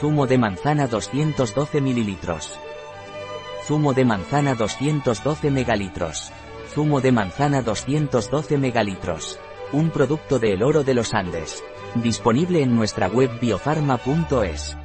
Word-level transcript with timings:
Zumo 0.00 0.26
de 0.26 0.36
manzana 0.36 0.88
212 0.88 1.80
ml. 1.80 2.16
Zumo 3.66 3.94
de 3.94 4.04
manzana 4.04 4.54
212 4.54 5.50
megalitros. 5.50 6.32
Zumo 6.74 7.00
de 7.00 7.12
manzana 7.12 7.62
212 7.62 8.58
megalitros. 8.58 9.40
Un 9.72 9.88
producto 9.88 10.38
de 10.38 10.52
El 10.52 10.62
Oro 10.62 10.84
de 10.84 10.92
los 10.92 11.14
Andes. 11.14 11.64
Disponible 11.94 12.62
en 12.62 12.76
nuestra 12.76 13.08
web 13.08 13.40
biofarma.es. 13.40 14.76